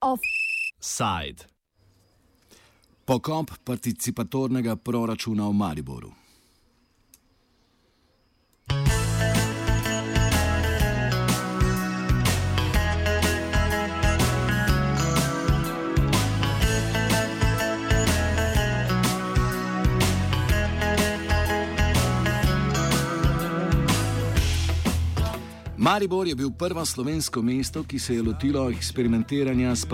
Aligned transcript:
Offside. 0.00 1.44
Pokop 3.04 3.50
participatornega 3.64 4.76
proračuna 4.76 5.44
v 5.48 5.52
Mariboru. 5.52 6.10
Maribor 25.92 26.26
je 26.26 26.34
bil 26.34 26.50
prvo 26.50 26.84
slovensko 26.86 27.42
mesto, 27.42 27.82
ki 27.84 27.98
se 27.98 28.14
je 28.14 28.22
lotilo 28.22 28.70
eksperimentiranja 28.70 29.74
s 29.76 29.86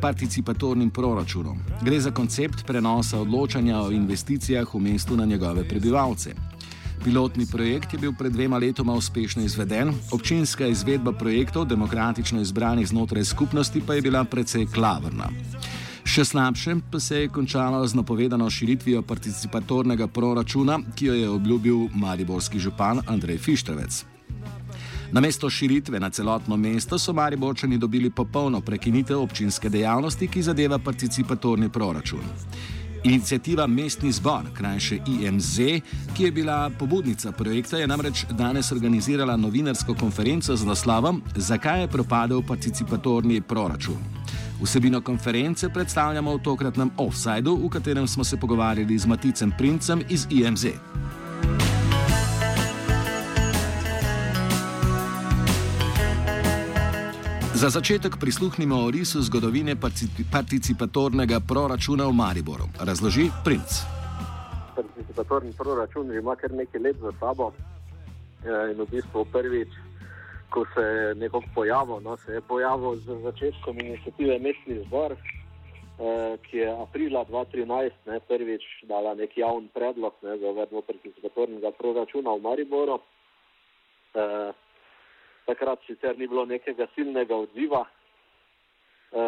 participatornim 0.00 0.90
proračunom. 0.90 1.62
Gre 1.82 2.00
za 2.00 2.10
koncept 2.10 2.66
prenosa 2.66 3.20
odločanja 3.20 3.78
o 3.80 3.90
investicijah 3.90 4.74
v 4.74 4.78
mestu 4.78 5.16
na 5.16 5.24
njegove 5.24 5.64
prebivalce. 5.68 6.34
Pilotni 7.04 7.46
projekt 7.46 7.92
je 7.92 7.98
bil 7.98 8.12
pred 8.18 8.32
dvema 8.32 8.58
letoma 8.58 8.92
uspešno 8.92 9.42
izveden, 9.42 9.94
občinska 10.12 10.66
izvedba 10.66 11.12
projektov, 11.12 11.64
demokratično 11.64 12.40
izbranih 12.40 12.88
znotraj 12.88 13.24
skupnosti, 13.24 13.82
pa 13.86 13.94
je 13.94 14.02
bila 14.02 14.24
precej 14.24 14.66
klavrna. 14.66 15.30
Še 16.04 16.24
slabše 16.24 16.76
pa 16.92 17.00
se 17.00 17.22
je 17.22 17.28
končalo 17.28 17.86
z 17.86 17.94
napovedano 17.94 18.50
širitvijo 18.50 19.02
participatornega 19.02 20.12
proračuna, 20.12 20.78
ki 20.94 21.06
jo 21.06 21.14
je 21.14 21.28
obljubil 21.30 21.88
mariborski 21.94 22.58
župan 22.58 23.00
Andrej 23.06 23.38
Fištravec. 23.38 24.17
Na 25.12 25.20
mesto 25.20 25.50
širitve 25.50 26.00
na 26.00 26.10
celotno 26.10 26.56
mesto 26.56 26.98
so 26.98 27.12
Mariborčani 27.12 27.78
dobili 27.78 28.10
popolno 28.10 28.60
prekinitev 28.60 29.20
občinske 29.20 29.68
dejavnosti, 29.68 30.28
ki 30.28 30.42
zadeva 30.42 30.78
participatorni 30.78 31.68
proračun. 31.68 32.20
Inicijativa 33.04 33.66
Mestni 33.66 34.12
zbor, 34.12 34.42
krajše 34.54 34.98
IMZ, 35.06 35.58
ki 36.16 36.24
je 36.24 36.32
bila 36.32 36.70
pobudnica 36.78 37.32
projekta, 37.32 37.78
je 37.78 37.86
namreč 37.86 38.24
danes 38.30 38.72
organizirala 38.72 39.36
novinarsko 39.36 39.94
konferenco 39.94 40.56
z 40.56 40.66
naslovom 40.66 41.22
Zakaj 41.36 41.80
je 41.80 41.88
propadel 41.88 42.42
participatorni 42.42 43.40
proračun. 43.40 43.96
Vsebino 44.62 45.00
konference 45.00 45.68
predstavljamo 45.68 46.34
v 46.34 46.42
tokratnem 46.42 46.90
offsajdu, 46.96 47.56
v 47.56 47.68
katerem 47.68 48.08
smo 48.08 48.24
se 48.24 48.36
pogovarjali 48.36 48.98
z 48.98 49.06
Maticem 49.06 49.52
Princem 49.58 50.02
iz 50.08 50.26
IMZ. 50.30 50.66
Za 57.58 57.68
začetek 57.74 58.22
prisluhnimo 58.22 58.86
o 58.86 58.90
risu 58.90 59.18
zgodovine 59.18 59.74
participatornega 60.30 61.40
proračuna 61.42 62.06
v 62.06 62.14
Mariboru. 62.14 62.70
Razloži 62.78 63.34
princ. 63.44 63.82
Participatorni 64.78 65.50
proračun 65.58 66.06
ima 66.14 66.36
kar 66.38 66.54
nekaj 66.54 66.80
let 66.80 66.96
za 67.02 67.10
sabo 67.18 67.50
eh, 67.50 68.70
in 68.70 68.78
v 68.78 68.86
bistvu 68.86 69.24
prvič, 69.34 69.74
ko 70.54 70.62
se 70.74 70.84
je 70.86 71.14
nekako 71.14 71.50
pojavil, 71.54 71.98
no, 72.00 72.14
se 72.22 72.38
je 72.38 72.40
pojavil 72.40 72.94
z 72.94 73.18
začetkom 73.26 73.74
inicijative 73.80 74.38
Mestni 74.38 74.78
zbor, 74.86 75.18
eh, 75.18 76.38
ki 76.46 76.56
je 76.62 76.70
aprila 76.82 77.26
2013 77.26 77.90
ne, 78.06 78.20
prvič 78.20 78.62
dala 78.86 79.18
nek 79.18 79.34
javni 79.34 79.66
predlog 79.74 80.14
ne, 80.22 80.38
za 80.38 80.46
uvedbo 80.46 80.86
participatornega 80.86 81.74
proračuna 81.74 82.38
v 82.38 82.40
Mariboru. 82.40 83.02
Eh, 84.14 84.67
takrat 85.48 85.80
sicer 85.86 86.18
ni 86.18 86.28
bilo 86.28 86.44
nekega 86.44 86.86
silnega 86.94 87.36
odziva. 87.36 87.86
E, 89.08 89.22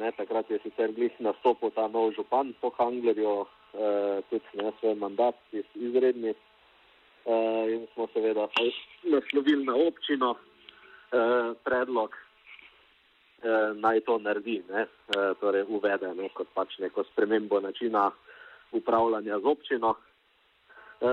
ne, 0.00 0.12
takrat 0.16 0.50
je 0.50 0.60
sicer 0.64 0.94
glih 0.96 1.12
nastopil 1.20 1.72
ta 1.76 1.84
nov 1.92 2.14
župan 2.16 2.54
po 2.62 2.72
Hanglerju, 2.78 3.34
e, 3.44 3.88
tudi 4.30 4.62
ne 4.62 4.72
svoj 4.80 4.96
mandat 5.02 5.36
iz 5.52 5.68
izredni. 5.74 6.32
E, 6.32 7.34
in 7.74 7.84
smo 7.92 8.08
seveda 8.14 8.48
naslovili 9.12 9.68
na 9.68 9.76
občino 9.76 10.32
e, 10.32 10.40
predlog, 11.64 12.16
e, 12.16 13.56
naj 13.84 14.00
to 14.08 14.18
naredi, 14.24 14.62
ne, 14.72 14.88
e, 14.88 15.30
torej 15.40 15.68
uvede 15.68 16.14
ne, 16.16 16.32
kot 16.32 16.48
pač 16.56 16.78
neko 16.80 17.04
spremembo 17.12 17.60
načina 17.60 18.08
upravljanja 18.72 19.42
z 19.44 19.52
občino. 19.52 19.96
E, 21.04 21.10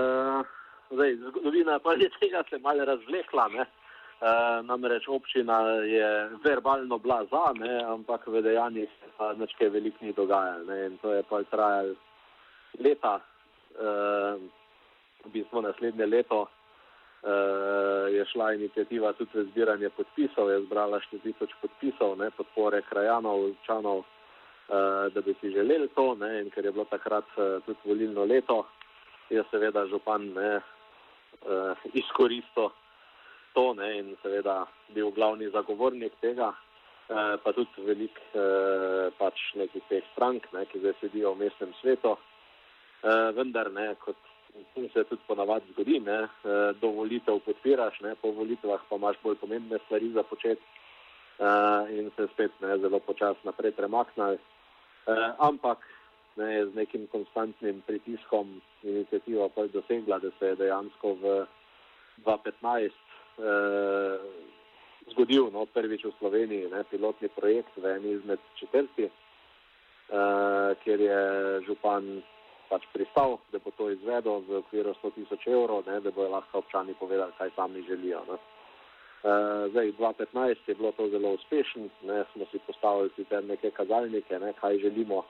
zdaj, 0.90 1.18
zgodovina 1.28 1.78
pa 1.84 1.92
je 2.00 2.08
tega 2.20 2.44
se 2.48 2.58
malo 2.64 2.84
razvlekla. 2.84 3.48
Ne. 3.48 3.66
Uh, 4.16 4.64
namreč 4.64 5.08
občina 5.08 5.60
je 5.84 6.28
verbalno 6.44 6.98
bila 6.98 7.24
za, 7.28 7.52
ne, 7.52 7.84
ampak 7.84 8.26
v 8.26 8.40
dejanjih 8.40 8.88
se 8.88 9.08
pa 9.16 9.34
nekaj 9.36 9.68
veliko 9.68 10.00
ni 10.00 10.12
dogajalo. 10.12 10.72
In 10.86 10.96
to 11.02 11.12
je 11.12 11.22
pa 11.22 11.42
trajalo 11.42 11.94
leta, 12.80 13.20
uh, 13.20 14.40
v 15.24 15.28
bistvu 15.32 15.60
naslednje 15.60 16.06
leto 16.06 16.48
uh, 16.48 16.48
je 18.08 18.24
šla 18.32 18.52
inicijativa 18.52 19.12
tudi 19.12 19.30
za 19.34 19.44
zbiranje 19.44 19.90
podpisov, 19.90 20.50
je 20.50 20.64
zbrala 20.64 21.00
4000 21.12 21.52
podpisov, 21.60 22.16
ne, 22.16 22.30
podpore 22.30 22.80
krajanov, 22.88 23.52
občanov, 23.52 23.98
uh, 23.98 25.12
da 25.12 25.20
bi 25.20 25.36
si 25.40 25.52
želeli 25.52 25.88
to. 25.92 26.14
Ne, 26.14 26.40
in 26.40 26.50
ker 26.50 26.64
je 26.64 26.72
bilo 26.72 26.88
takrat 26.88 27.28
uh, 27.36 27.60
tudi 27.68 27.84
volilno 27.84 28.24
leto, 28.24 28.64
je 29.28 29.44
seveda 29.50 29.84
župan 29.92 30.32
ne, 30.32 30.56
uh, 30.56 31.76
izkoristil 31.92 32.72
to 33.56 33.72
ne, 33.74 33.90
in 33.98 34.14
seveda 34.22 34.60
bil 34.94 35.10
glavni 35.16 35.48
zagovornik 35.50 36.14
tega, 36.20 36.52
eh, 37.08 37.34
pa 37.42 37.52
tudi 37.56 37.88
velik 37.88 38.20
eh, 38.36 39.08
pač 39.18 39.50
nekih 39.56 39.84
teh 39.88 40.04
strank, 40.12 40.48
ne, 40.52 40.66
ki 40.68 40.84
zdaj 40.84 40.98
sedijo 41.00 41.32
v 41.34 41.46
mestnem 41.46 41.72
svetu. 41.80 42.16
Eh, 43.02 43.28
vendar 43.36 43.72
ne, 43.72 43.94
kot 44.04 44.20
se 44.92 45.04
tudi 45.04 45.22
ponavadi 45.26 45.72
zgodi, 45.72 46.00
ne, 46.00 46.20
eh, 46.24 46.72
do 46.80 46.92
volitev 47.00 47.40
podpiraš, 47.44 48.00
ne, 48.00 48.14
po 48.20 48.32
volitvah 48.32 48.80
pa 48.88 48.96
imaš 48.96 49.16
bolj 49.22 49.40
pomembne 49.40 49.78
stvari 49.84 50.12
za 50.12 50.22
početi 50.22 50.62
eh, 51.38 51.98
in 51.98 52.10
se 52.16 52.28
spet 52.32 52.52
ne, 52.60 52.78
zelo 52.78 53.00
počasno 53.00 53.50
naprej 53.50 53.72
premaknali. 53.72 54.38
Eh, 55.06 55.30
ampak 55.38 55.78
ne, 56.36 56.66
z 56.66 56.74
nekim 56.74 57.06
konstantnim 57.06 57.82
pritiskom 57.86 58.60
inicijativa 58.82 59.48
pa 59.48 59.62
je 59.62 59.68
dosegla, 59.68 60.18
da 60.18 60.30
se 60.38 60.46
je 60.46 60.56
dejansko 60.56 61.14
v 61.22 61.46
2015 62.24 63.05
eh, 63.38 64.18
zgodil, 65.12 65.50
no, 65.52 65.66
prvič 65.66 66.04
v 66.04 66.14
Sloveniji, 66.18 66.70
ne, 66.72 66.84
pilotni 66.90 67.28
projekt 67.28 67.76
v 67.76 67.96
eni 67.96 68.16
izmed 68.16 68.40
četrti, 68.60 69.08
eh, 69.10 70.70
kjer 70.84 71.00
je 71.00 71.20
župan 71.66 72.22
pač 72.68 72.82
pristal, 72.92 73.38
da 73.52 73.58
bo 73.62 73.70
to 73.70 73.90
izvedel 73.90 74.42
v 74.46 74.58
okviru 74.62 74.94
100 74.98 75.14
tisoč 75.14 75.46
evrov, 75.46 75.86
ne, 75.86 76.00
da 76.00 76.10
bojo 76.10 76.34
lahko 76.34 76.58
občani 76.58 76.94
povedali, 76.98 77.32
kaj 77.38 77.50
sami 77.56 77.82
želijo. 77.86 78.24
Ne. 78.26 78.38
Uh, 79.26 79.66
zdaj, 79.70 79.92
2015 79.98 80.56
je 80.66 80.74
bilo 80.74 80.92
to 80.92 81.08
zelo 81.08 81.34
uspešno, 81.34 81.88
smo 82.32 82.44
si 82.50 82.58
postavili 82.66 83.10
sicer 83.16 83.44
neke 83.44 83.70
kazalnike, 83.70 84.38
ne, 84.38 84.52
kaj 84.60 84.78
želimo 84.78 85.16
uh, 85.18 85.24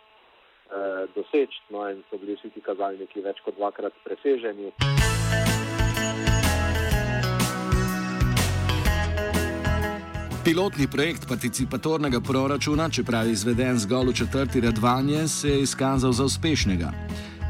doseči, 1.15 1.63
no 1.71 1.89
in 1.91 2.03
so 2.11 2.19
bili 2.19 2.37
vsi 2.37 2.51
ti 2.51 2.61
kazalniki 2.61 3.21
več 3.21 3.41
kot 3.45 3.57
dvakrat 3.57 3.93
preseženi. 4.05 4.73
Pilotni 10.47 10.87
projekt 10.87 11.27
participatornega 11.29 12.21
proračuna, 12.21 12.89
čeprav 12.89 13.27
izveden 13.31 13.79
zgolj 13.79 14.09
v 14.09 14.13
četrti 14.13 14.61
redvanje, 14.61 15.29
se 15.29 15.49
je 15.49 15.63
izkazal 15.63 16.13
za 16.13 16.25
uspešnega. 16.25 16.93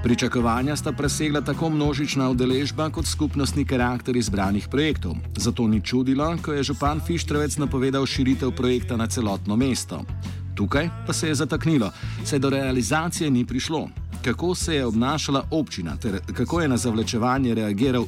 Pričakovanja 0.02 0.76
sta 0.76 0.92
presegla 0.92 1.40
tako 1.40 1.70
množična 1.70 2.30
udeležba 2.30 2.88
kot 2.90 3.06
skupnostni 3.06 3.66
karakter 3.66 4.16
izbranih 4.16 4.68
projektov. 4.70 5.12
Zato 5.36 5.68
ni 5.68 5.82
čudilo, 5.84 6.36
ko 6.42 6.52
je 6.52 6.62
župan 6.62 7.00
Fištrovec 7.06 7.58
napovedal 7.58 8.06
širitev 8.06 8.50
projekta 8.50 8.96
na 8.96 9.06
celotno 9.06 9.56
mesto. 9.56 10.00
Tukaj 10.54 10.88
pa 11.06 11.12
se 11.12 11.28
je 11.28 11.34
zataknilo, 11.34 11.92
saj 12.24 12.38
do 12.38 12.50
realizacije 12.50 13.30
ni 13.30 13.44
prišlo. 13.44 13.88
Kako 14.24 14.54
se 14.54 14.74
je 14.74 14.86
obnašala 14.86 15.44
občina 15.50 15.96
ter 15.96 16.20
kako 16.32 16.60
je 16.60 16.68
na 16.68 16.76
zavlečevanje 16.76 17.54
reagiral 17.54 18.06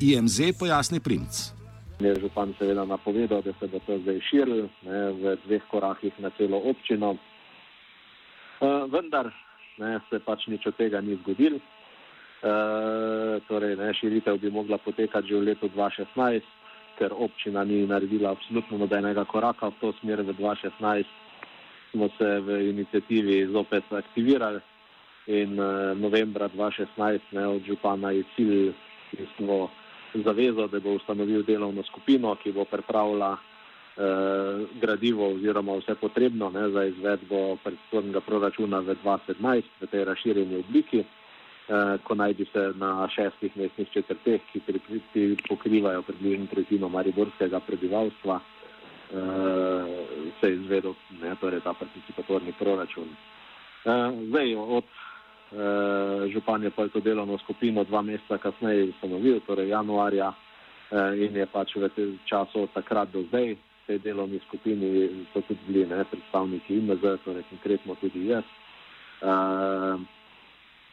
IMZ, 0.00 0.40
pojasni 0.58 1.00
princ 1.00 1.59
je 2.04 2.20
župan 2.20 2.54
seveda 2.58 2.84
napovedal, 2.84 3.42
da 3.42 3.52
se 3.52 3.66
bo 3.66 3.78
to 3.86 3.98
zdaj 3.98 4.20
širil 4.30 4.68
ne, 4.82 5.00
v 5.12 5.36
dveh 5.44 5.62
korakih 5.70 6.12
na 6.18 6.30
celo 6.38 6.60
občino. 6.70 7.16
Uh, 8.60 8.86
vendar 8.92 9.30
ne, 9.78 10.00
se 10.10 10.20
pač 10.20 10.46
nič 10.48 10.66
od 10.66 10.76
tega 10.76 11.00
ni 11.00 11.16
zgodil. 11.22 11.60
Uh, 12.40 13.36
torej, 13.48 13.76
ne, 13.76 13.92
širitev 13.94 14.40
bi 14.40 14.50
mogla 14.50 14.78
potekati 14.78 15.28
že 15.28 15.36
v 15.36 15.52
letu 15.52 15.68
2016, 15.68 16.44
ker 16.98 17.12
občina 17.12 17.64
ni 17.64 17.86
naredila 17.86 18.32
absolutno 18.32 18.78
nobenega 18.78 19.24
koraka 19.24 19.68
v 19.68 19.80
to 19.80 19.92
smer. 20.00 20.22
V 20.24 20.32
2016 20.36 21.04
smo 21.92 22.08
se 22.18 22.40
v 22.40 22.70
inicijativi 22.70 23.46
zopet 23.52 23.84
aktivirali 23.92 24.60
in 25.26 25.60
uh, 25.60 25.96
novembra 25.96 26.48
2016 26.48 27.20
ne, 27.32 27.46
od 27.46 27.62
župana 27.64 28.10
je 28.10 28.24
cilj, 28.36 28.72
ki 29.10 29.26
smo 29.36 29.68
zavezo, 30.14 30.66
da 30.66 30.80
bo 30.80 30.96
ustanovil 30.98 31.42
delovno 31.42 31.82
skupino, 31.82 32.34
ki 32.34 32.52
bo 32.52 32.64
pripravila 32.64 33.36
eh, 33.36 34.66
gradivo 34.80 35.32
oziroma 35.34 35.76
vse 35.78 35.94
potrebno 35.94 36.50
ne, 36.50 36.68
za 36.70 36.84
izvedbo 36.84 37.56
predstavnega 37.64 38.20
proračuna 38.20 38.80
v 38.80 38.96
2017 39.04 39.62
v 39.80 39.86
tej 39.86 40.04
razširjeni 40.04 40.56
obliki, 40.56 41.00
eh, 41.00 41.98
ko 42.04 42.14
naj 42.14 42.34
bi 42.34 42.46
se 42.52 42.72
na 42.76 43.08
šestih 43.08 43.56
mestnih 43.56 43.88
četrteh, 43.90 44.40
ki, 44.52 44.60
pri, 44.60 44.80
ki 45.12 45.36
pokrivajo 45.48 46.02
približno 46.02 46.46
tretjino 46.50 46.88
mariborskega 46.88 47.60
prebivalstva, 47.60 48.40
eh, 48.40 49.84
se 50.40 50.54
izvedel 50.54 50.94
ne, 51.22 51.36
torej 51.40 51.60
ta 51.60 51.72
participatorni 51.72 52.52
proračun. 52.58 53.08
Eh, 53.84 54.12
zdaj, 54.28 54.54
od 54.54 54.84
eh, 55.52 56.28
županje 56.32 56.70
pa 56.70 56.82
je 56.82 56.88
to 56.88 57.00
delovno 57.00 57.38
skupino 57.38 57.84
dva 57.84 58.02
meseca 58.02 58.38
kasneje 58.38 58.90
ustanovil, 58.90 59.40
torej 59.46 59.68
januarja, 59.68 60.32
eh, 60.32 61.26
in 61.26 61.36
je 61.36 61.46
pač 61.46 61.76
v 61.76 61.88
tem 61.88 62.18
času 62.24 62.62
od 62.62 62.72
takrat 62.74 63.10
do 63.12 63.22
zdaj 63.28 63.56
tej 63.90 63.98
delovni 64.06 64.38
skupini 64.46 65.26
so 65.34 65.42
tudi 65.42 65.58
bili 65.66 65.82
ne, 65.90 66.04
predstavniki 66.06 66.78
IMZ, 66.78 67.02
torej 67.26 67.42
konkretno 67.50 67.98
tudi 67.98 68.30
jaz. 68.30 68.46
Uh, 69.20 69.98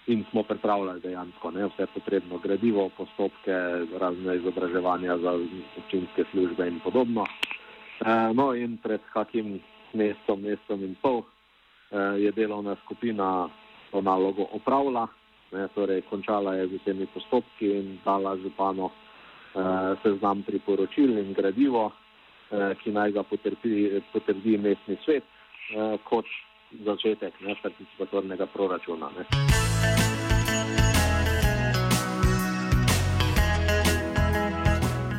in 0.08 0.26
smo 0.32 0.44
pripravljali 0.44 1.04
dejansko 1.06 1.52
ne, 1.52 1.68
vse 1.70 1.86
potrebno 1.94 2.40
gradivo, 2.42 2.90
postopke, 2.98 3.54
razne 4.02 4.36
izobraževanja 4.42 5.18
za 5.18 5.32
občinske 5.78 6.26
službe 6.32 6.68
in 6.68 6.80
podobno. 6.80 7.22
Uh, 8.02 8.34
no, 8.34 8.50
in 8.58 8.78
pred 8.82 9.02
kakim 9.14 9.60
mestom, 9.94 10.42
mestom 10.42 10.84
in 10.84 10.98
pol 11.02 11.22
uh, 11.22 12.18
je 12.18 12.32
delovna 12.32 12.76
skupina 12.86 13.50
to 13.92 14.02
nalogo 14.02 14.48
opravila, 14.52 15.08
ne, 15.52 15.68
torej 15.76 16.02
končala 16.10 16.56
je 16.56 16.68
z 16.68 16.80
vsemi 16.82 17.08
postopki 17.14 17.72
in 17.80 18.00
dala 18.06 18.38
župano 18.38 18.92
uh, 18.92 19.96
seznam 20.04 20.44
priporočil 20.44 21.18
in 21.18 21.34
gradivo. 21.34 21.92
Eh, 22.48 22.76
ki 22.80 22.94
naj 22.96 23.12
ga 23.12 23.24
potrpi, 23.28 24.00
potrdi 24.14 24.56
mestni 24.56 24.96
svet 25.04 25.24
eh, 25.76 25.98
kot 26.08 26.24
začetek 26.86 27.42
ne, 27.44 27.56
participatornega 27.60 28.48
proračuna. 28.54 29.12
Ne. 29.18 29.28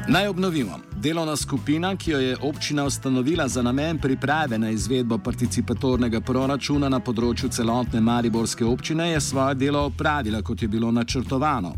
Naj 0.08 0.28
obnovimo. 0.32 0.87
Delovna 1.02 1.36
skupina, 1.36 1.96
ki 1.96 2.10
jo 2.10 2.18
je 2.18 2.36
občina 2.42 2.84
ustanovila 2.84 3.48
za 3.48 3.62
namen 3.62 3.98
priprave 3.98 4.58
na 4.58 4.70
izvedbo 4.70 5.18
participatornega 5.18 6.20
proračuna 6.20 6.88
na 6.90 6.98
področju 6.98 7.52
celotne 7.54 8.00
Mariborske 8.02 8.64
občine, 8.66 9.06
je 9.12 9.20
svoje 9.22 9.54
delo 9.60 9.84
opravila, 9.92 10.40
kot 10.42 10.62
je 10.62 10.68
bilo 10.68 10.90
načrtovano. 10.90 11.70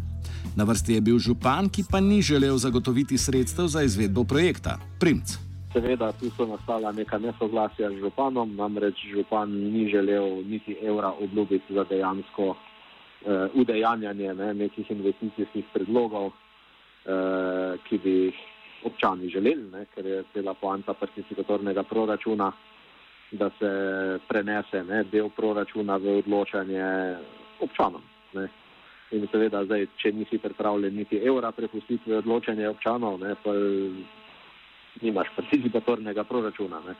Na 0.56 0.64
vrsti 0.64 0.96
je 0.96 1.02
bil 1.04 1.18
župan, 1.20 1.68
ki 1.68 1.84
pa 1.90 2.00
ni 2.00 2.22
želel 2.24 2.56
zagotoviti 2.56 3.18
sredstev 3.20 3.68
za 3.68 3.82
izvedbo 3.84 4.24
projekta. 4.24 4.78
Primc. 5.00 5.34
Seveda, 5.74 6.08
tu 6.16 6.30
so 6.32 6.46
nastala 6.48 6.92
neka 6.92 7.18
nesoglasja 7.20 7.90
z 7.90 8.00
županom, 8.00 8.54
namreč 8.56 9.02
župan 9.12 9.52
ni 9.52 9.84
želel 9.92 10.40
niti 10.48 10.78
evra 10.80 11.12
obljubiti 11.12 11.74
za 11.76 11.84
dejansko 11.84 12.48
uh, 12.48 12.56
udejanjanje 13.52 14.34
ne, 14.34 14.54
nekih 14.64 14.90
investicijskih 14.96 15.68
predlogov, 15.74 16.32
uh, 16.32 17.76
ki 17.84 18.00
bi 18.00 18.16
jih 18.22 18.40
občani 18.84 19.28
želeli, 19.28 19.70
ne, 19.72 19.84
ker 19.94 20.06
je 20.06 20.22
cela 20.32 20.54
poanta 20.54 20.94
participatornega 20.94 21.82
proračuna, 21.82 22.52
da 23.30 23.50
se 23.58 23.70
prenese 24.28 24.84
ne, 24.84 25.04
del 25.04 25.30
proračuna 25.30 25.96
v 25.96 26.18
odločanje 26.18 27.16
občanom. 27.60 28.02
Ne. 28.34 28.48
In 29.10 29.26
seveda, 29.30 29.64
zdaj, 29.66 29.86
če 29.98 30.12
nisi 30.14 30.38
pripravljen 30.38 30.94
niti 30.94 31.18
evra 31.18 31.50
prepustiti 31.52 32.10
v 32.10 32.18
odločanje 32.22 32.68
občanov, 32.68 33.18
ne, 33.20 33.34
pa 33.42 33.54
nimaš 35.02 35.30
participatornega 35.36 36.24
proračuna. 36.24 36.82
E, 36.86 36.94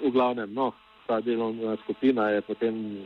v 0.00 0.10
glavnem, 0.12 0.52
no, 0.54 0.72
ta 1.06 1.20
delovna 1.20 1.76
skupina 1.84 2.28
je 2.30 2.40
potem 2.40 2.74
e, 2.76 3.00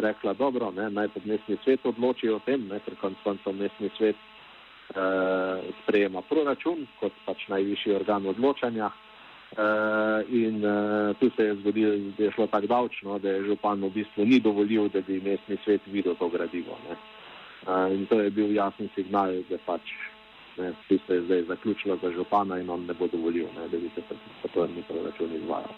rekla, 0.00 0.34
dobro, 0.38 0.70
ne, 0.74 0.90
naj 0.90 1.08
pa 1.14 1.22
mestni 1.24 1.58
svet 1.64 1.86
odloči 1.86 2.30
o 2.30 2.40
tem, 2.46 2.66
ne, 2.68 2.80
ker 2.84 2.98
konc 3.00 3.18
koncev 3.24 3.54
mestni 3.54 3.90
svet 3.96 4.16
sprejema 5.82 6.22
proračun 6.24 6.86
kot 7.00 7.12
pač 7.26 7.48
najvišji 7.48 7.94
organ 7.94 8.26
odločanja. 8.26 8.90
Uh, 9.48 10.20
in 10.28 10.60
uh, 10.60 11.16
tu 11.16 11.30
se 11.36 11.44
je 11.44 11.54
zgodilo, 11.62 11.94
da 12.18 12.24
je 12.24 12.32
šlo 12.32 12.46
tako 12.46 12.66
davčno, 12.66 13.18
da 13.18 13.30
je 13.30 13.46
župan 13.46 13.80
v 13.80 13.88
bistvu 13.94 14.26
ni 14.28 14.40
dovolil, 14.44 14.90
da 14.92 15.00
bi 15.00 15.20
mestni 15.24 15.56
svet 15.64 15.80
videl 15.86 16.14
to 16.20 16.28
gradivo. 16.28 16.76
Uh, 16.84 17.88
in 17.92 18.04
to 18.06 18.20
je 18.20 18.30
bil 18.30 18.52
jasen 18.52 18.92
signal, 18.94 19.32
da 19.48 19.56
pač 19.64 19.80
Vsi 20.58 20.98
se 21.06 21.14
je 21.14 21.22
zdaj 21.22 21.42
zaključilo 21.42 21.98
za 22.02 22.10
župana 22.10 22.58
in 22.58 22.70
on 22.70 22.86
ne 22.86 22.94
bo 22.94 23.06
dovolil, 23.06 23.46
ne, 23.56 23.68
da 23.68 23.78
bi 23.78 23.90
se 23.94 24.02
participatorni 24.08 24.82
proračun 24.88 25.34
izvajal. 25.34 25.72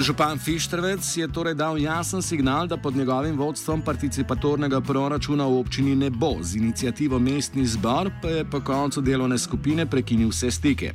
Župan 0.00 0.38
Fištrvec 0.38 1.04
je 1.16 1.28
torej 1.28 1.54
dal 1.54 1.76
jasen 1.78 2.22
signal, 2.22 2.66
da 2.66 2.76
pod 2.76 2.96
njegovim 2.96 3.36
vodstvom 3.36 3.82
participatornega 3.82 4.80
proračuna 4.80 5.44
v 5.44 5.58
občini 5.60 5.96
ne 5.96 6.10
bo. 6.10 6.38
Z 6.40 6.56
inicijativo 6.56 7.18
mestni 7.18 7.66
zbor 7.66 8.10
pa 8.22 8.28
je 8.28 8.44
po 8.44 8.60
koncu 8.60 9.00
delovne 9.00 9.38
skupine 9.38 9.86
prekinil 9.86 10.28
vse 10.28 10.50
stike. 10.50 10.94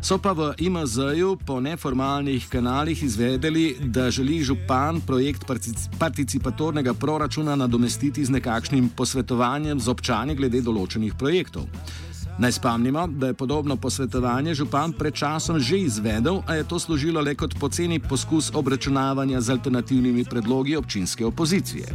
So 0.00 0.18
pa 0.18 0.32
v 0.32 0.54
IMZ-ju 0.58 1.36
po 1.46 1.60
neformalnih 1.60 2.48
kanalih 2.48 3.02
izvedeli, 3.02 3.76
da 3.80 4.10
želi 4.10 4.40
župan 4.42 5.00
projekt 5.00 5.44
participatornega 5.98 6.94
proračuna 6.94 7.56
nadomestiti 7.56 8.24
z 8.24 8.30
nekakšnim 8.30 8.88
posvetovanjem 8.96 9.80
z 9.80 9.88
občani 9.88 10.34
glede 10.34 10.62
določenih 10.62 11.18
projektov. 11.18 11.68
Naj 12.38 12.52
spomnimo, 12.52 13.06
da 13.06 13.26
je 13.26 13.34
podobno 13.34 13.76
posvetovanje 13.76 14.54
župan 14.54 14.92
pred 14.92 15.14
časom 15.14 15.58
že 15.58 15.78
izvedel, 15.78 16.38
a 16.46 16.54
je 16.54 16.64
to 16.64 16.78
služilo 16.78 17.20
le 17.20 17.34
kot 17.34 17.58
poceni 17.58 17.98
poskus 17.98 18.52
obračunavanja 18.54 19.40
z 19.40 19.50
alternativnimi 19.50 20.24
predlogi 20.24 20.76
občinske 20.76 21.26
opozicije. 21.26 21.86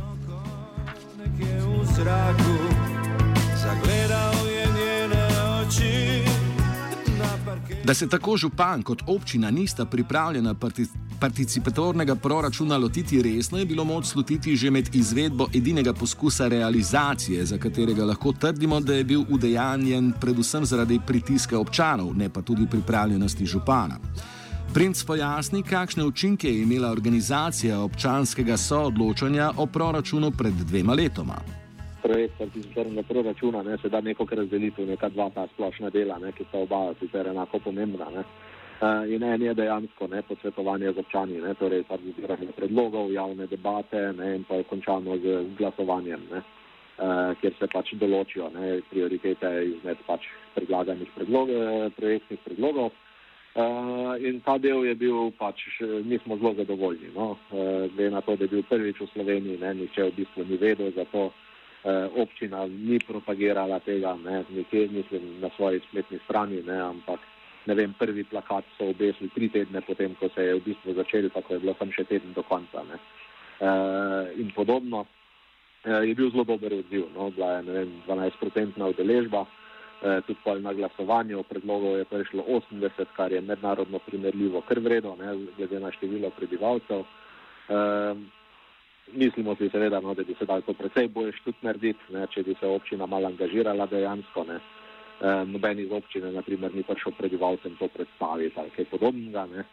Da 7.83 7.93
se 7.93 8.09
tako 8.09 8.37
župan 8.37 8.83
kot 8.83 9.03
občina 9.07 9.51
nista 9.51 9.85
pripravljena 9.85 10.53
participatornega 11.23 12.15
proračuna 12.15 12.77
lotiti 12.77 13.21
resno, 13.21 13.57
je 13.57 13.65
bilo 13.65 13.83
moč 13.83 14.05
slutiti 14.11 14.55
že 14.55 14.71
med 14.71 14.95
izvedbo 14.95 15.47
edinega 15.55 15.93
poskusa 15.93 16.47
realizacije, 16.47 17.45
za 17.45 17.57
katerega 17.57 18.05
lahko 18.05 18.33
trdimo, 18.33 18.79
da 18.79 18.93
je 18.93 19.03
bil 19.03 19.23
udejanjen 19.29 20.11
predvsem 20.21 20.65
zaradi 20.65 20.99
pritiska 21.07 21.59
občanov, 21.59 22.11
ne 22.17 22.29
pa 22.29 22.41
tudi 22.41 22.67
pripravljenosti 22.71 23.45
župana. 23.45 23.99
Princ 24.73 25.03
pojasni, 25.03 25.63
kakšne 25.63 26.03
učinke 26.03 26.49
je 26.49 26.61
imela 26.63 26.91
organizacija 26.91 27.79
občanskega 27.79 28.57
soodločanja 28.57 29.51
o 29.57 29.65
proračunu 29.65 30.31
pred 30.31 30.53
dvema 30.53 30.93
letoma 30.93 31.39
projekt 32.03 32.37
participatornega 32.37 33.03
proračuna, 33.07 33.63
ne, 33.63 33.77
se 33.77 33.89
da 33.89 34.01
neko 34.01 34.27
razdelitev, 34.31 34.87
neka 34.87 35.09
dva 35.09 35.29
ta 35.29 35.47
splošna 35.53 35.89
dela, 35.89 36.17
ne, 36.19 36.31
ki 36.35 36.43
sta 36.49 36.57
oba 36.57 36.93
sicer 36.99 37.27
enako 37.27 37.59
pomembna. 37.63 38.09
Ne. 38.15 38.23
Uh, 38.83 39.11
in 39.11 39.23
en 39.23 39.41
je 39.41 39.53
dejansko 39.53 40.07
ne, 40.07 40.21
posvetovanje 40.27 40.91
z 40.91 40.99
občani, 40.99 41.37
ne, 41.39 41.53
torej 41.55 41.85
zbiranje 41.87 42.51
predlogov, 42.57 43.13
javne 43.13 43.47
debate 43.47 44.11
ne, 44.17 44.35
in 44.35 44.43
pa 44.43 44.55
je 44.59 44.65
končano 44.67 45.15
z 45.23 45.55
glasovanjem, 45.57 46.19
ne, 46.31 46.41
uh, 46.97 47.31
kjer 47.39 47.53
se 47.59 47.69
pač 47.71 47.93
določijo 48.01 48.49
ne, 48.51 48.81
prioritete 48.89 49.51
izmed 49.69 50.03
pač 50.07 50.27
predlaganih 50.55 51.07
predlog, 51.15 51.53
projektnih 51.95 52.39
predlogov. 52.43 52.91
Uh, 53.55 54.19
in 54.19 54.41
ta 54.43 54.57
del 54.57 54.83
je 54.83 54.95
bil 54.99 55.31
pač, 55.39 55.63
mi 56.03 56.19
smo 56.25 56.35
zelo 56.41 56.51
zadovoljni, 56.59 57.13
no, 57.15 57.37
uh, 57.37 57.87
glede 57.93 58.09
na 58.11 58.21
to, 58.21 58.35
da 58.35 58.43
je 58.43 58.55
bil 58.57 58.67
prvič 58.67 58.99
v 58.99 59.11
Sloveniji, 59.13 59.61
ne, 59.63 59.73
niče 59.79 60.09
v 60.09 60.17
bistvu 60.17 60.49
ni 60.49 60.59
vedel 60.59 60.91
za 60.91 61.07
to 61.13 61.29
občina 62.15 62.63
ni 62.63 62.95
propagirala 63.03 63.75
tega, 63.83 64.13
ne, 64.15 64.45
nekje, 64.55 64.87
mislim, 64.87 65.23
na 65.43 65.49
svoji 65.55 65.81
spletni 65.83 66.19
strani, 66.23 66.61
ne, 66.63 66.77
ampak 66.79 67.19
ne 67.65 67.75
vem, 67.75 67.93
prvi 67.99 68.23
plakat 68.23 68.65
so 68.77 68.89
obesili 68.91 69.29
tri 69.35 69.49
tedne 69.49 69.81
potem, 69.81 70.15
ko 70.19 70.29
se 70.35 70.43
je 70.43 70.55
v 70.55 70.63
bistvu 70.65 70.93
začel, 70.93 71.29
tako 71.33 71.53
je 71.53 71.63
bilo 71.63 71.73
tam 71.79 71.91
še 71.91 72.03
teden 72.09 72.33
do 72.35 72.43
konca. 72.43 72.83
Ne. 72.89 72.99
Eh, 73.63 74.33
in 74.41 74.51
podobno 74.55 75.05
eh, 75.85 76.03
je 76.07 76.15
bil 76.15 76.31
zelo 76.31 76.43
dober 76.43 76.73
odziv, 76.73 77.07
no, 77.15 77.29
bila 77.31 77.57
je 77.57 77.61
vem, 77.71 77.91
12-procentna 78.07 78.91
udeležba. 78.91 79.45
Eh, 80.03 80.19
tudi 80.27 80.39
po 80.43 80.55
glasovanju 80.59 81.43
predlogov 81.47 81.97
je 81.97 82.05
prišlo 82.05 82.43
80, 82.43 83.15
kar 83.15 83.31
je 83.31 83.41
mednarodno 83.41 83.99
primerljivo, 83.99 84.61
kar 84.61 84.79
vredno, 84.79 85.15
glede 85.57 85.79
na 85.79 85.91
število 85.91 86.29
prebivalcev. 86.29 87.05
Uh, 87.63 88.17
Mislimo 89.11 89.55
si 89.55 89.69
seveda, 89.69 90.01
no, 90.01 90.13
da 90.13 90.23
bi 90.23 90.35
se 90.39 90.45
dal 90.45 90.61
to 90.61 90.73
precej 90.73 91.07
boljš 91.07 91.39
tudi 91.45 91.57
narediti, 91.61 92.03
ne, 92.11 92.27
če 92.27 92.43
bi 92.43 92.55
se 92.59 92.67
občina 92.67 93.05
malo 93.05 93.27
angažirala 93.27 93.85
dejansko. 93.87 94.43
Ne. 94.43 94.59
E, 95.21 95.45
noben 95.45 95.79
iz 95.79 95.91
občine, 95.91 96.31
naprimer, 96.31 96.73
ni 96.75 96.83
prišel 96.83 97.13
prebivalcem 97.17 97.75
to 97.79 97.87
predstaviti 97.87 98.59
ali 98.59 98.69
kaj 98.75 98.85
podobnega. 98.91 99.45
Ne. 99.45 99.63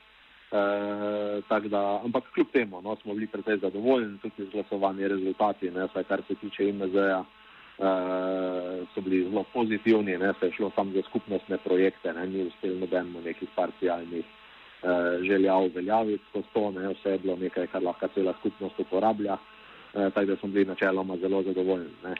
Uh, 0.50 1.68
da, 1.70 2.00
ampak 2.04 2.24
kljub 2.34 2.48
temu 2.52 2.80
no, 2.82 2.96
smo 2.96 3.14
bili 3.14 3.26
precej 3.26 3.58
zadovoljni 3.62 4.18
tudi 4.18 4.46
z 4.46 4.50
glasovanjem 4.50 5.08
rezultati, 5.08 5.70
ne, 5.70 5.86
saj 5.92 6.04
kar 6.04 6.22
se 6.28 6.34
tiče 6.34 6.68
IMZ-ja, 6.68 7.20
uh, 7.20 8.88
so 8.94 9.00
bili 9.00 9.30
zelo 9.30 9.44
pozitivni, 9.52 10.18
ne, 10.18 10.32
se 10.40 10.46
je 10.46 10.52
šlo 10.52 10.72
samo 10.74 10.90
za 10.92 11.02
skupnostne 11.08 11.58
projekte, 11.58 12.12
ne, 12.12 12.26
ni 12.26 12.42
uspel 12.46 12.78
nobenemu 12.78 13.20
nekih 13.20 13.48
parcialnih 13.54 14.24
uh, 14.26 15.22
želja 15.22 15.56
uveljaviti 15.56 16.24
skozi 16.30 16.48
to, 16.52 16.70
ne, 16.70 16.88
vse 16.88 17.10
je 17.10 17.18
bilo 17.18 17.36
nekaj, 17.36 17.66
kar 17.66 17.82
lahko 17.82 18.08
cela 18.14 18.34
skupnost 18.40 18.80
uporablja, 18.80 19.34
uh, 19.34 20.12
tako 20.12 20.26
da 20.26 20.36
smo 20.36 20.48
bili 20.48 20.64
načeloma 20.64 21.16
zelo 21.16 21.42
zadovoljni. 21.42 21.94
Ne. 22.04 22.14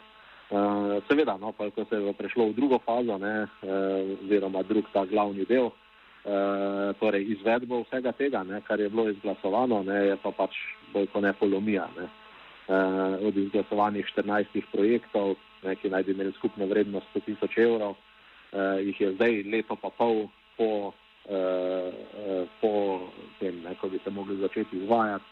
Uh, 0.51 0.99
seveda, 1.07 1.37
no, 1.39 1.53
pa 1.55 1.69
ko 1.71 1.85
se 1.87 1.97
je 1.97 2.13
prešlo 2.19 2.49
v 2.51 2.57
drugo 2.59 2.81
fazo, 2.83 3.19
ne, 3.23 3.47
uh, 3.63 4.25
oziroma 4.25 4.65
drug 4.67 4.89
ta 4.93 5.05
glavni 5.07 5.47
del, 5.47 5.71
Eh, 6.21 6.93
torej 7.01 7.25
izvedbo 7.33 7.81
vsega 7.81 8.13
tega, 8.13 8.43
ne, 8.45 8.61
kar 8.61 8.81
je 8.81 8.91
bilo 8.93 9.09
izglasovano, 9.09 9.83
ne, 9.83 10.03
je 10.13 10.17
pa 10.21 10.31
pač 10.37 10.53
bolj 10.93 11.07
kot 11.15 11.23
ne 11.25 11.33
polomija. 11.33 11.87
Ne. 11.97 12.09
Od 13.27 13.37
izglasovanih 13.37 14.05
14 14.13 14.61
projektov, 14.71 15.39
ne, 15.65 15.75
ki 15.81 15.89
naj 15.91 16.05
bi 16.05 16.13
imeli 16.13 16.33
skupno 16.37 16.69
vrednost 16.69 17.09
100 17.17 17.23
tisoč 17.25 17.57
evrov, 17.59 17.97
uh, 17.97 18.77
jih 18.85 19.01
je 19.01 19.09
zdaj 19.17 19.41
leto 19.51 19.75
pa 19.81 19.91
pol 19.91 20.29
po, 20.59 20.93
uh, 20.93 22.45
po 22.61 22.73
tem, 23.41 23.59
ne, 23.65 23.75
ko 23.81 23.89
bi 23.89 23.99
se 24.05 24.13
mogli 24.15 24.37
začeti 24.39 24.77
izvajati, 24.77 25.25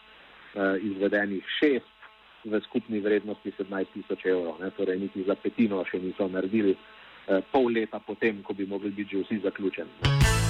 uh, 0.55 0.75
izvedenih 0.83 1.45
šest 1.59 1.98
v 2.45 2.61
skupni 2.67 2.99
vrednosti 2.99 3.51
17 3.57 3.93
tisoč 3.93 4.25
evrov. 4.25 4.59
Ne, 4.61 4.71
torej 4.77 4.99
niti 4.99 5.23
za 5.27 5.35
petino 5.35 5.83
še 5.85 5.99
niso 5.99 6.27
naredili, 6.27 6.75
uh, 6.75 7.43
pol 7.51 7.71
leta 7.73 7.99
potem, 7.99 8.43
ko 8.43 8.53
bi 8.53 8.65
mogli 8.65 8.91
biti 8.91 9.17
že 9.17 9.23
vsi 9.23 9.41
zaključeni. 9.43 10.47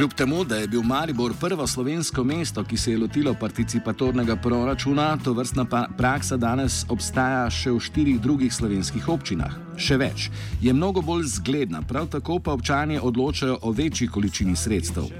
Kljub 0.00 0.12
temu, 0.14 0.44
da 0.44 0.56
je 0.56 0.68
bil 0.68 0.82
Maribor 0.82 1.32
prvo 1.40 1.66
slovensko 1.66 2.24
mesto, 2.24 2.64
ki 2.64 2.76
se 2.76 2.92
je 2.92 2.98
lotilo 2.98 3.34
participatornega 3.40 4.36
proračuna, 4.36 5.18
to 5.24 5.32
vrstna 5.32 5.66
praksa 5.98 6.36
danes 6.36 6.86
obstaja 6.88 7.50
še 7.50 7.70
v 7.70 7.80
štirih 7.84 8.20
drugih 8.20 8.54
slovenskih 8.54 9.08
občinah. 9.12 9.52
Še 9.76 9.98
več, 10.00 10.30
je 10.62 10.72
mnogo 10.72 11.02
bolj 11.04 11.26
zgledna, 11.36 11.82
prav 11.82 12.08
tako 12.08 12.38
pa 12.40 12.56
občani 12.56 12.96
odločajo 12.96 13.58
o 13.60 13.74
večji 13.76 14.08
količini 14.08 14.56
sredstev. 14.56 15.12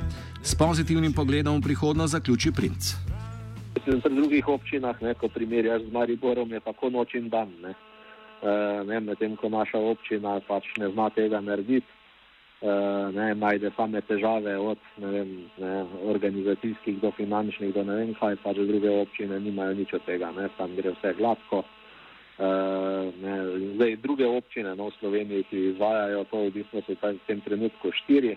S 0.43 0.55
pozitivnim 0.55 1.13
pogledom 1.13 1.61
v 1.61 1.63
prihodnost 1.63 2.13
zaključi 2.13 2.53
princ. 2.53 2.95
V 3.87 4.09
drugih 4.09 4.49
občinah, 4.49 4.97
ne, 5.03 5.15
ko 5.15 5.29
primerjaš 5.29 5.83
z 5.89 5.93
Mariborom, 5.93 6.53
je 6.53 6.61
tako 6.61 6.91
noč 6.91 7.15
in 7.15 7.29
dan. 7.29 7.49
Uh, 7.65 8.85
Medtem 8.85 9.37
ko 9.37 9.49
naša 9.49 9.79
občina 9.79 10.41
pač 10.49 10.65
ne 10.79 10.89
zna 10.89 11.11
tega 11.11 11.41
narediti. 11.41 11.89
Eh, 12.61 13.13
ne, 13.17 13.33
najde 13.35 13.71
same 13.73 14.03
težave, 14.05 14.53
od 14.61 14.77
vem, 15.01 15.49
ne, 15.57 15.85
organizacijskih 16.13 16.99
do 17.01 17.09
finančnih, 17.17 17.73
do 17.73 17.85
ne 17.89 17.95
vem 17.97 18.11
kaj, 18.21 18.37
pa 18.45 18.53
že 18.53 18.67
druge 18.69 18.91
občine 19.01 19.41
nimajo 19.41 19.79
nič 19.81 19.95
od 19.97 20.05
tega, 20.05 20.29
ne, 20.37 20.45
tam 20.59 20.77
gre 20.77 20.93
vse 20.93 21.15
gladko. 21.17 21.65
Uh, 22.41 23.09
ne, 23.21 23.35
zdaj, 23.77 23.97
druge 24.01 24.29
občine 24.29 24.75
no, 24.77 24.89
v 24.89 24.97
Sloveniji, 25.01 25.45
ki 25.49 25.65
izvajajo 25.73 26.25
to, 26.29 26.39
v 26.49 26.53
bistvu 26.57 26.81
so 26.85 26.97
v 27.01 27.25
tem 27.29 27.41
trenutku 27.45 27.93
štiri. 28.05 28.37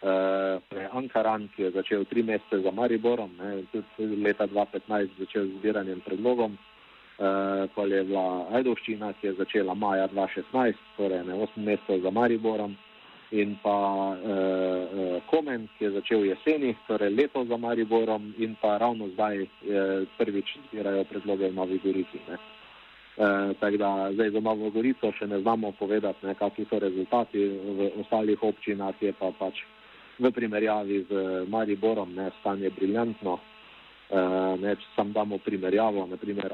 Uh, 0.00 0.56
Ankaran, 0.96 1.50
ki 1.52 1.62
je 1.62 1.70
začel 1.70 2.04
tri 2.08 2.22
mesece 2.22 2.62
za 2.64 2.70
Mariborom, 2.72 3.30
ne, 3.36 3.62
tudi 3.68 4.16
leta 4.24 4.46
2015 4.48 5.18
začel 5.18 5.44
z 5.44 5.58
zbiranjem 5.60 6.00
predlogom. 6.00 6.56
Uh, 7.20 7.68
pa 7.74 7.84
je 7.84 8.04
bila 8.08 8.48
Ajdovščina, 8.56 9.12
ki 9.20 9.26
je 9.26 9.32
začela 9.36 9.74
maja 9.76 10.06
2016, 10.08 10.78
torej 10.96 11.20
ne, 11.28 11.36
osem 11.36 11.68
mesecev 11.68 12.00
za 12.00 12.10
Mariborom 12.10 12.78
in 13.30 13.58
pa 13.62 13.76
uh, 14.16 15.20
Komen, 15.28 15.68
ki 15.76 15.84
je 15.84 15.90
začel 15.98 16.24
jeseni, 16.24 16.72
torej 16.88 17.12
leto 17.12 17.44
za 17.44 17.60
Mariborom 17.60 18.32
in 18.38 18.56
pa 18.56 18.78
ravno 18.80 19.10
zdaj 19.12 19.44
uh, 19.44 20.08
prvič 20.16 20.56
zbirajo 20.70 21.04
predloge 21.12 21.50
v 21.52 21.54
Novi 21.54 21.76
Gorici. 21.84 22.24
Uh, 22.24 23.52
tako 23.60 23.76
da 23.76 24.08
zdaj 24.16 24.30
za 24.30 24.40
Novo 24.40 24.70
Gorico 24.70 25.12
še 25.12 25.28
ne 25.28 25.42
znamo 25.44 25.74
povedati, 25.76 26.24
ne, 26.26 26.34
kakšni 26.40 26.64
so 26.72 26.80
rezultati 26.80 27.44
v 27.52 27.92
ostalih 28.00 28.42
občinah, 28.42 28.96
je 28.96 29.12
pa 29.12 29.28
pač 29.36 29.60
v 30.20 30.30
primerjavi 30.30 31.06
z 31.08 31.12
Mariborom 31.48 32.14
ne, 32.14 32.30
stanje 32.40 32.70
briljantno. 32.70 33.38
Uh, 34.10 34.58
ne, 34.58 34.74
če 34.74 34.88
sam 34.96 35.12
damo 35.14 35.38
primerjavo, 35.38 36.02
naprimer, 36.10 36.50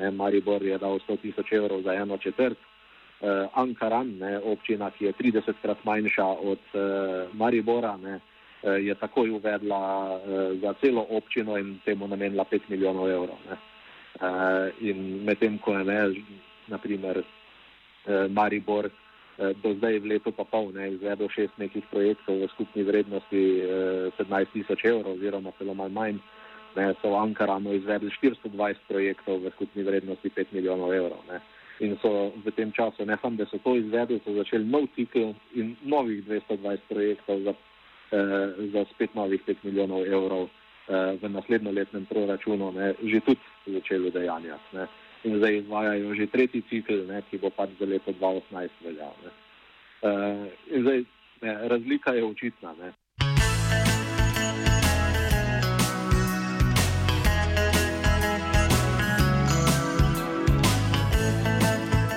ne, 0.00 0.10
Maribor 0.10 0.64
je 0.66 0.78
dal 0.82 0.98
100 1.06 1.16
tisoč 1.22 1.52
evrov 1.54 1.84
za 1.86 1.94
eno 1.94 2.18
četrt, 2.18 2.58
uh, 2.58 3.46
Ankaran, 3.54 4.16
ne, 4.18 4.32
občina, 4.42 4.90
ki 4.90 5.06
je 5.06 5.12
30 5.20 5.60
krat 5.62 5.84
manjša 5.86 6.26
od 6.26 6.74
uh, 6.74 7.30
Maribora, 7.38 7.94
ne, 8.02 8.18
uh, 8.18 8.74
je 8.82 8.98
takoj 8.98 9.30
uvedla 9.38 9.78
uh, 9.78 10.58
za 10.58 10.74
celo 10.82 11.06
občino 11.08 11.54
in 11.58 11.76
temu 11.86 12.10
namenila 12.10 12.44
5 12.50 12.66
milijonov 12.68 13.10
evrov. 13.14 13.38
Uh, 13.46 14.74
in 14.82 15.22
medtem, 15.22 15.62
ko 15.62 15.78
je 15.78 15.84
ne, 15.86 16.00
naprimer, 16.66 17.22
uh, 17.22 18.26
Maribor 18.26 18.90
uh, 18.90 19.07
do 19.38 19.70
zdaj 19.78 20.02
v 20.02 20.10
letu 20.10 20.32
pa 20.34 20.42
pol 20.42 20.72
ne, 20.74 20.90
izvedel 20.96 21.30
šest 21.30 21.54
nekih 21.62 21.86
projektov 21.92 22.42
v 22.42 22.50
skupni 22.54 22.82
vrednosti 22.82 23.42
uh, 23.62 24.10
17 24.18 24.50
tisoč 24.50 24.82
evrov 24.90 25.14
oziroma 25.14 25.54
celo 25.58 25.78
malo 25.78 25.94
manj. 25.94 26.18
Ne, 26.74 26.90
so 26.98 27.14
v 27.14 27.22
Ankaranu 27.22 27.70
izvedli 27.74 28.10
420 28.18 28.90
projektov 28.90 29.38
v 29.42 29.54
skupni 29.54 29.86
vrednosti 29.86 30.26
5 30.26 30.54
milijonov 30.58 30.90
evrov. 30.90 31.22
Ne 31.30 31.38
in 31.80 31.98
so 32.02 32.34
v 32.34 32.50
tem 32.54 32.72
času, 32.72 33.06
ne 33.06 33.16
samo, 33.22 33.36
da 33.36 33.46
so 33.46 33.58
to 33.62 33.76
izvedli, 33.78 34.20
so 34.24 34.34
začeli 34.34 34.66
nov 34.66 34.90
cikl 34.94 35.34
in 35.54 35.76
novih 35.82 36.24
220 36.26 36.90
projektov 36.90 37.36
za, 37.46 37.54
eh, 38.12 38.48
za 38.74 38.82
spet 38.94 39.14
novih 39.14 39.42
5 39.46 39.62
milijonov 39.62 40.06
evrov 40.06 40.48
eh, 40.88 41.14
v 41.22 41.24
naslednjoletnem 41.28 42.06
proračunu, 42.06 42.72
ne, 42.72 42.94
že 43.02 43.20
tudi 43.20 43.44
začeli 43.66 44.10
dejanjati. 44.10 44.88
Ne. 45.24 45.30
In 45.30 45.38
zdaj 45.38 45.56
izvajajo 45.56 46.14
že 46.14 46.26
tretji 46.26 46.62
cikl, 46.70 47.06
ne, 47.08 47.22
ki 47.30 47.38
bo 47.38 47.50
pač 47.50 47.70
za 47.80 47.86
leto 47.86 48.12
2018 48.12 48.68
veljal. 48.84 49.14
Eh, 50.02 50.46
in 50.70 50.82
zdaj 50.82 51.04
ne, 51.42 51.68
razlika 51.68 52.12
je 52.12 52.24
očitna. 52.24 52.74
Ne. 52.78 52.92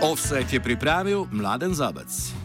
Offset 0.02 0.54
je 0.54 0.60
pripravil 0.60 1.26
Mladen 1.32 1.74
Zabec. 1.74 2.41